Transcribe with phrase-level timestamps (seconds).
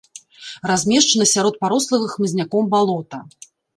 [0.71, 3.19] Размешчана сярод парослага хмызняком балота.